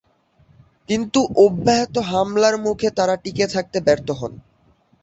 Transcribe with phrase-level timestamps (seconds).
[0.89, 4.33] কিন্তু অব্যাহত হামলার মুখে তারা টিকে থাকতে ব্যর্থ হন।